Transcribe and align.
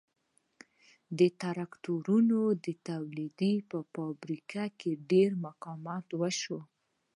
د 1.17 1.19
ترکتورونو 1.41 2.39
د 2.65 2.67
تولید 2.87 3.41
په 3.71 3.79
فابریکه 3.93 4.63
کې 4.79 4.91
ډېر 5.11 5.29
مقاومت 5.45 6.05
وشو 6.19 6.59